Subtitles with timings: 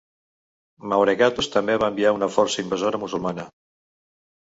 [0.93, 3.47] Mauregatus també va envia una força invasora musulmana.